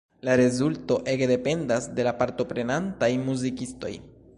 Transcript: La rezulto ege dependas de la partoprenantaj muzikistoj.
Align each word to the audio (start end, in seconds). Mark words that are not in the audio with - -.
La 0.27 0.35
rezulto 0.39 0.97
ege 1.13 1.27
dependas 1.33 1.87
de 2.01 2.09
la 2.09 2.17
partoprenantaj 2.23 3.15
muzikistoj. 3.31 3.99